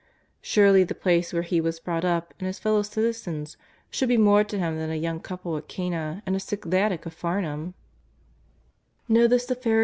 Surely 0.41 0.83
the 0.83 0.95
place 0.95 1.31
where 1.31 1.43
He 1.43 1.61
was 1.61 1.79
brought 1.79 2.03
up 2.03 2.33
and 2.39 2.47
His 2.47 2.57
fellow 2.57 2.81
citizens 2.81 3.55
should 3.91 4.09
be 4.09 4.17
more 4.17 4.43
to 4.43 4.57
Him 4.57 4.79
than 4.79 4.89
a 4.89 4.95
young 4.95 5.19
couple 5.19 5.55
at 5.57 5.67
Cana 5.67 6.23
and 6.25 6.35
a 6.35 6.39
sick 6.39 6.65
lad 6.65 6.91
at 6.91 7.03
Capharnaum 7.03 7.75